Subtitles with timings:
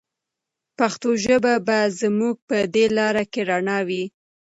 [0.77, 4.03] پښتو ژبه به زموږ په دې لاره کې رڼا وي.